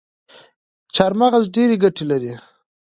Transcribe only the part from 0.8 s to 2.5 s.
چارمغز ډیري ګټي لري